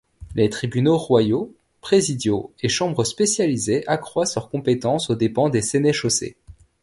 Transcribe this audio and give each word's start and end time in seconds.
Les 0.33 0.49
tribunaux 0.49 0.97
royaux, 0.97 1.53
présidiaux, 1.79 2.51
et 2.63 2.69
chambres 2.69 3.03
spécialisées 3.03 3.85
accroissent 3.87 4.33
leurs 4.33 4.49
compétences 4.49 5.11
aux 5.11 5.15
dépens 5.15 5.47
des 5.49 5.61
sénéchaussées. 5.61 6.35